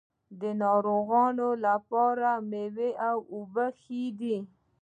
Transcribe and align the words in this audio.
د 0.41 0.43
ناروغانو 0.63 1.49
لپاره 1.65 2.27
د 2.37 2.41
میوو 2.49 2.89
اوبه 3.33 3.65
ښې 3.81 4.01
دي. 4.19 4.37